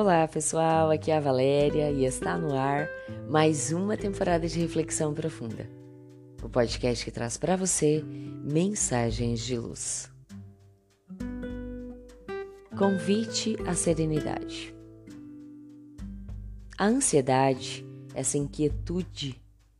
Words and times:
Olá 0.00 0.26
pessoal, 0.26 0.90
aqui 0.90 1.10
é 1.10 1.18
a 1.18 1.20
Valéria 1.20 1.90
e 1.90 2.06
está 2.06 2.38
no 2.38 2.56
ar 2.56 2.88
mais 3.28 3.70
uma 3.70 3.98
temporada 3.98 4.48
de 4.48 4.58
Reflexão 4.58 5.12
Profunda, 5.12 5.68
o 6.42 6.48
podcast 6.48 7.04
que 7.04 7.10
traz 7.10 7.36
para 7.36 7.54
você 7.54 8.02
mensagens 8.42 9.40
de 9.40 9.58
luz. 9.58 10.10
Convite 12.78 13.58
à 13.66 13.74
serenidade. 13.74 14.74
A 16.78 16.86
ansiedade, 16.86 17.86
essa 18.14 18.38
inquietude 18.38 19.38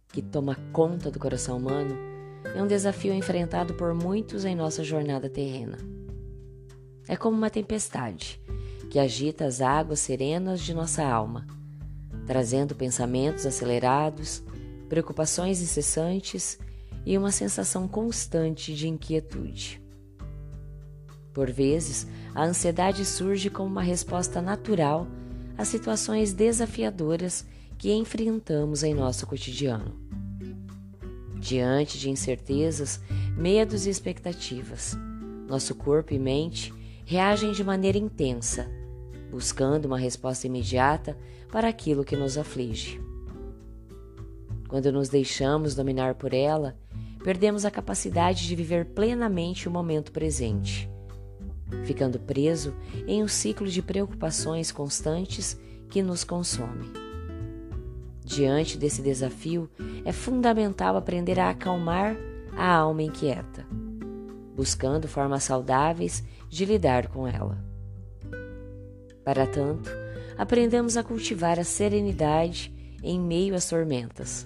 que 0.09 0.21
toma 0.21 0.55
conta 0.71 1.11
do 1.11 1.19
coração 1.19 1.57
humano, 1.57 1.97
é 2.55 2.62
um 2.62 2.66
desafio 2.66 3.15
enfrentado 3.15 3.73
por 3.73 3.95
muitos 3.95 4.45
em 4.45 4.55
nossa 4.55 4.84
jornada 4.84 5.30
terrena. 5.30 5.79
É 7.09 7.16
como 7.16 7.39
uma 7.39 7.48
tempestade 7.48 8.39
que 8.91 8.99
agita 8.99 9.47
as 9.47 9.61
águas 9.61 10.01
serenas 10.01 10.61
de 10.61 10.75
nossa 10.75 11.05
alma, 11.05 11.47
trazendo 12.27 12.75
pensamentos 12.75 13.47
acelerados, 13.47 14.43
preocupações 14.89 15.62
incessantes 15.62 16.59
e 17.07 17.17
uma 17.17 17.31
sensação 17.31 17.87
constante 17.87 18.75
de 18.75 18.89
inquietude. 18.89 19.81
Por 21.33 21.51
vezes, 21.53 22.05
a 22.34 22.45
ansiedade 22.45 23.05
surge 23.05 23.48
como 23.48 23.71
uma 23.71 23.83
resposta 23.83 24.43
natural 24.43 25.07
às 25.57 25.69
situações 25.69 26.33
desafiadoras 26.33 27.47
que 27.79 27.93
enfrentamos 27.93 28.83
em 28.83 28.93
nosso 28.93 29.25
cotidiano. 29.25 29.95
Diante 31.37 31.97
de 31.97 32.11
incertezas, 32.11 33.01
medos 33.37 33.87
e 33.87 33.91
expectativas, 33.91 34.98
nosso 35.47 35.77
corpo 35.77 36.12
e 36.12 36.19
mente 36.19 36.75
reagem 37.07 37.53
de 37.53 37.64
maneira 37.64 37.97
intensa, 37.97 38.69
buscando 39.31 39.86
uma 39.86 39.98
resposta 39.98 40.47
imediata 40.47 41.17
para 41.50 41.69
aquilo 41.69 42.05
que 42.05 42.17
nos 42.17 42.36
aflige. 42.36 43.00
Quando 44.69 44.92
nos 44.92 45.09
deixamos 45.09 45.75
dominar 45.75 46.14
por 46.14 46.33
ela, 46.33 46.77
perdemos 47.23 47.64
a 47.64 47.70
capacidade 47.70 48.47
de 48.47 48.55
viver 48.55 48.86
plenamente 48.86 49.69
o 49.69 49.70
momento 49.70 50.12
presente, 50.12 50.89
ficando 51.84 52.19
preso 52.19 52.75
em 53.06 53.23
um 53.23 53.28
ciclo 53.28 53.67
de 53.67 53.83
preocupações 53.83 54.70
constantes 54.70 55.58
que 55.89 56.03
nos 56.03 56.25
consome. 56.25 56.91
Diante 58.25 58.78
desse 58.78 59.03
desafio, 59.03 59.69
é 60.05 60.12
fundamental 60.12 60.97
aprender 60.97 61.41
a 61.41 61.51
acalmar 61.51 62.17
a 62.56 62.73
alma 62.73 63.03
inquieta, 63.03 63.67
buscando 64.55 65.08
formas 65.08 65.42
saudáveis 65.42 66.23
de 66.48 66.64
lidar 66.64 67.08
com 67.08 67.27
ela. 67.27 67.70
Para 69.31 69.47
tanto, 69.47 69.89
aprendemos 70.36 70.97
a 70.97 71.05
cultivar 71.05 71.56
a 71.61 71.62
serenidade 71.62 72.75
em 73.00 73.17
meio 73.17 73.55
às 73.55 73.69
tormentas, 73.69 74.45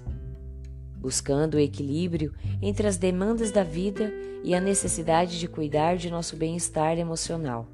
buscando 0.99 1.55
o 1.55 1.59
equilíbrio 1.59 2.35
entre 2.61 2.87
as 2.87 2.99
demandas 2.99 3.51
da 3.51 3.63
vida 3.65 4.13
e 4.43 4.55
a 4.55 4.61
necessidade 4.61 5.41
de 5.41 5.49
cuidar 5.49 5.97
de 5.97 6.11
nosso 6.11 6.37
bem-estar 6.37 6.99
emocional. 6.99 7.67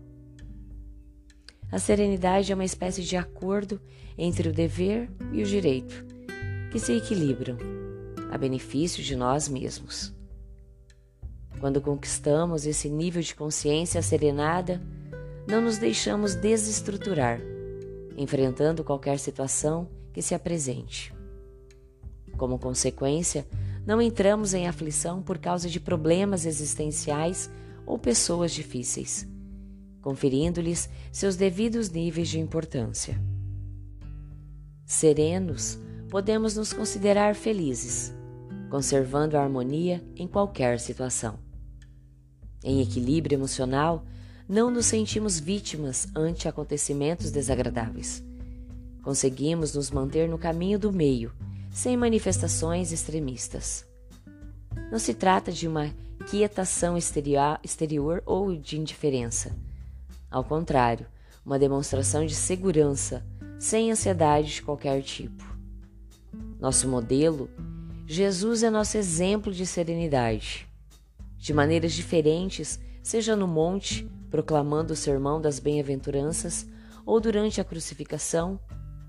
A 1.72 1.80
serenidade 1.80 2.52
é 2.52 2.54
uma 2.54 2.64
espécie 2.64 3.02
de 3.02 3.16
acordo 3.16 3.80
entre 4.16 4.48
o 4.48 4.52
dever 4.52 5.10
e 5.32 5.42
o 5.42 5.46
direito, 5.46 6.06
que 6.70 6.78
se 6.78 6.92
equilibram 6.92 7.58
a 8.30 8.38
benefício 8.38 9.02
de 9.02 9.16
nós 9.16 9.48
mesmos. 9.48 10.14
Quando 11.58 11.80
conquistamos 11.80 12.66
esse 12.66 12.88
nível 12.88 13.20
de 13.20 13.34
consciência 13.34 14.00
serenada, 14.00 14.80
não 15.46 15.60
nos 15.60 15.78
deixamos 15.78 16.34
desestruturar, 16.34 17.40
enfrentando 18.16 18.84
qualquer 18.84 19.18
situação 19.18 19.88
que 20.12 20.22
se 20.22 20.34
apresente. 20.34 21.14
Como 22.36 22.58
consequência, 22.58 23.46
não 23.86 24.00
entramos 24.00 24.54
em 24.54 24.66
aflição 24.66 25.22
por 25.22 25.38
causa 25.38 25.68
de 25.68 25.80
problemas 25.80 26.46
existenciais 26.46 27.50
ou 27.86 27.98
pessoas 27.98 28.52
difíceis 28.52 29.28
conferindo-lhes 30.00 30.88
seus 31.12 31.36
devidos 31.36 31.90
níveis 31.90 32.28
de 32.28 32.40
importância. 32.40 33.20
Serenos, 34.84 35.78
podemos 36.08 36.56
nos 36.56 36.72
considerar 36.72 37.34
felizes, 37.34 38.12
conservando 38.70 39.36
a 39.36 39.42
harmonia 39.42 40.02
em 40.16 40.26
qualquer 40.26 40.80
situação. 40.80 41.38
Em 42.62 42.80
equilíbrio 42.80 43.36
emocional, 43.36 44.04
não 44.50 44.70
nos 44.70 44.86
sentimos 44.86 45.38
vítimas 45.38 46.08
ante 46.14 46.48
acontecimentos 46.48 47.30
desagradáveis. 47.30 48.22
Conseguimos 49.02 49.74
nos 49.74 49.90
manter 49.90 50.28
no 50.28 50.36
caminho 50.36 50.78
do 50.78 50.92
meio, 50.92 51.32
sem 51.70 51.96
manifestações 51.96 52.92
extremistas. 52.92 53.86
Não 54.90 54.98
se 54.98 55.14
trata 55.14 55.52
de 55.52 55.68
uma 55.68 55.94
quietação 56.28 56.98
exterior 56.98 58.22
ou 58.26 58.54
de 58.54 58.76
indiferença 58.76 59.56
ao 60.30 60.44
contrário, 60.44 61.06
uma 61.44 61.58
demonstração 61.58 62.24
de 62.24 62.36
segurança, 62.36 63.26
sem 63.58 63.90
ansiedade 63.90 64.54
de 64.54 64.62
qualquer 64.62 65.02
tipo. 65.02 65.44
Nosso 66.60 66.86
modelo, 66.86 67.50
Jesus 68.06 68.62
é 68.62 68.70
nosso 68.70 68.96
exemplo 68.96 69.52
de 69.52 69.66
serenidade. 69.66 70.68
De 71.36 71.52
maneiras 71.52 71.92
diferentes, 71.92 72.78
seja 73.02 73.34
no 73.34 73.46
monte, 73.46 74.08
proclamando 74.30 74.92
o 74.92 74.96
sermão 74.96 75.40
das 75.40 75.58
bem-aventuranças, 75.58 76.66
ou 77.04 77.20
durante 77.20 77.60
a 77.60 77.64
crucificação, 77.64 78.60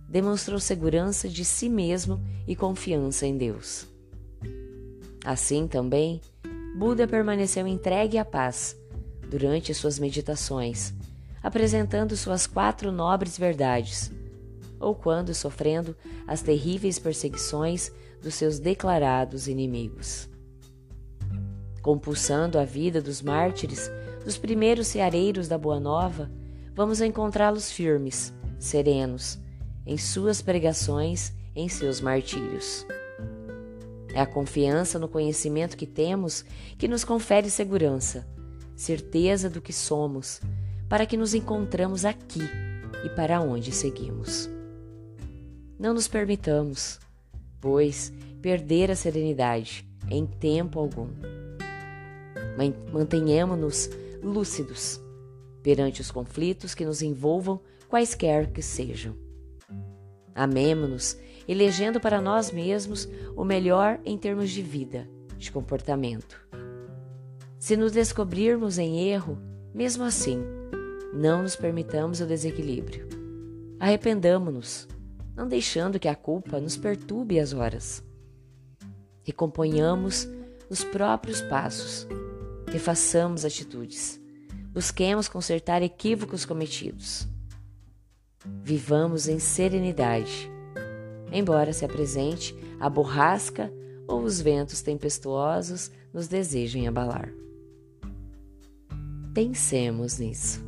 demonstrou 0.07 0.59
segurança 0.59 1.29
de 1.29 1.46
si 1.46 1.69
mesmo 1.69 2.22
e 2.47 2.56
confiança 2.56 3.25
em 3.25 3.38
Deus. 3.38 3.88
Assim 5.24 5.68
também, 5.68 6.19
Buda 6.75 7.07
permaneceu 7.07 7.68
entregue 7.68 8.18
à 8.18 8.25
paz 8.25 8.75
durante 9.30 9.74
suas 9.74 10.00
meditações, 10.00 10.94
apresentando 11.44 12.18
suas 12.18 12.47
quatro 12.47 12.91
nobres 12.91 13.38
verdades, 13.38 14.12
ou 14.80 14.96
quando 14.96 15.34
sofrendo 15.34 15.96
as 16.28 16.41
terríveis 16.41 16.97
perseguições 16.97 17.91
dos 18.22 18.34
seus 18.34 18.59
declarados 18.59 19.47
inimigos. 19.47 20.31
Compulsando 21.81 22.59
a 22.59 22.64
vida 22.66 23.02
dos 23.02 23.22
mártires, 23.22 23.92
dos 24.24 24.38
primeiros 24.38 24.88
ceareiros 24.88 25.47
da 25.47 25.58
Boa 25.58 25.80
Nova, 25.80 26.31
vamos 26.75 27.02
encontrá-los 27.02 27.72
firmes, 27.72 28.34
serenos, 28.59 29.40
em 29.86 29.97
suas 29.97 30.42
pregações, 30.42 31.34
em 31.56 31.68
seus 31.68 32.00
martírios. 32.00 32.86
É 34.14 34.19
a 34.19 34.25
confiança 34.25 35.00
no 35.00 35.08
conhecimento 35.08 35.78
que 35.78 35.88
temos 35.88 36.46
que 36.78 36.88
nos 36.88 37.03
confere 37.03 37.50
segurança, 37.50 38.28
certeza 38.75 39.50
do 39.50 39.62
que 39.62 39.74
somos, 39.74 40.42
para 40.88 41.06
que 41.06 41.18
nos 41.18 41.34
encontramos 41.34 42.06
aqui 42.06 42.42
e 43.03 43.09
para 43.09 43.42
onde 43.42 43.72
seguimos. 43.72 44.50
Não 45.80 45.94
nos 45.94 46.08
permitamos, 46.08 47.00
pois, 47.59 48.13
perder 48.42 48.92
a 48.92 48.96
serenidade 48.96 49.88
em 50.09 50.25
tempo 50.25 50.80
algum. 50.80 51.08
Mantenhamos-nos 52.91 53.89
lúcidos 54.22 55.01
perante 55.63 56.01
os 56.01 56.12
conflitos 56.12 56.73
que 56.73 56.85
nos 56.85 57.01
envolvam, 57.01 57.59
quaisquer 57.88 58.51
que 58.51 58.62
sejam. 58.62 59.16
Amemo-nos, 60.34 61.17
elegendo 61.47 62.00
para 62.00 62.22
nós 62.22 62.51
mesmos 62.51 63.07
o 63.35 63.44
melhor 63.44 64.00
em 64.06 64.17
termos 64.17 64.50
de 64.50 64.62
vida, 64.62 65.07
de 65.38 65.51
comportamento. 65.51 66.42
Se 67.59 67.77
nos 67.77 67.92
descobrirmos 67.92 68.77
em 68.77 69.07
erro, 69.09 69.38
mesmo 69.74 70.03
assim, 70.03 70.44
não 71.13 71.44
nos 71.44 71.56
permitamos 71.56 72.21
o 72.21 72.25
desequilíbrio. 72.25 73.07
Arrependamo-nos, 73.80 74.88
não 75.36 75.48
deixando 75.48 76.00
que 76.00 76.07
a 76.07 76.15
culpa 76.15 76.59
nos 76.59 76.77
perturbe 76.77 77.39
as 77.39 77.53
horas. 77.53 78.03
Recomponhamos 79.24 80.27
os 80.69 80.83
próprios 80.83 81.42
passos, 81.42 82.07
refaçamos 82.71 83.44
atitudes, 83.44 84.19
busquemos 84.71 85.27
consertar 85.27 85.83
equívocos 85.83 86.45
cometidos. 86.45 87.27
Vivamos 88.63 89.27
em 89.27 89.39
serenidade, 89.39 90.50
embora 91.31 91.73
se 91.73 91.83
apresente 91.83 92.56
a 92.79 92.89
borrasca 92.89 93.71
ou 94.07 94.23
os 94.23 94.39
ventos 94.39 94.81
tempestuosos 94.81 95.91
nos 96.13 96.27
desejem 96.27 96.88
abalar. 96.88 97.31
Pensemos 99.33 100.17
nisso. 100.17 100.65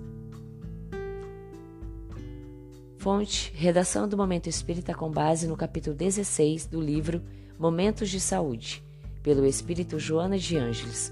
Fonte: 2.97 3.51
Redação 3.55 4.07
do 4.07 4.17
Momento 4.17 4.47
Espírita 4.47 4.93
com 4.93 5.09
base 5.09 5.47
no 5.47 5.57
capítulo 5.57 5.95
16 5.95 6.67
do 6.67 6.81
livro 6.81 7.21
Momentos 7.57 8.09
de 8.09 8.19
Saúde, 8.19 8.83
pelo 9.21 9.45
Espírito 9.45 9.99
Joana 9.99 10.37
de 10.37 10.57
Ângeles, 10.57 11.11